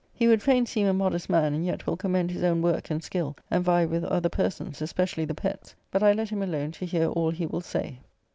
He 0.15 0.27
would 0.27 0.41
fain 0.41 0.65
seem 0.65 0.87
a 0.87 0.93
modest 0.93 1.29
man, 1.29 1.53
and 1.53 1.63
yet 1.63 1.85
will 1.85 1.95
commend 1.95 2.31
his 2.31 2.41
own 2.41 2.63
work 2.63 2.89
and 2.89 3.03
skill, 3.03 3.37
and 3.51 3.63
vie 3.63 3.85
with 3.85 4.03
other 4.05 4.29
persons, 4.29 4.81
especially 4.81 5.25
the 5.25 5.35
Petts, 5.35 5.75
but 5.91 6.01
I 6.01 6.11
let 6.11 6.29
him 6.29 6.41
alone 6.41 6.71
to 6.71 6.87
hear 6.87 7.05
all 7.07 7.29
he 7.29 7.45
will 7.45 7.61
say. 7.61 7.99